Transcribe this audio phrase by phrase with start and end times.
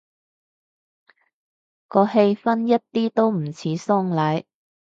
[1.87, 4.45] 個氣氛一啲都唔似喪禮